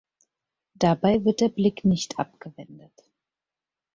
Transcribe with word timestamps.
Dabei 0.73 1.23
wird 1.25 1.41
der 1.41 1.49
Blick 1.49 1.85
nicht 1.85 2.17
abgewendet. 2.17 3.03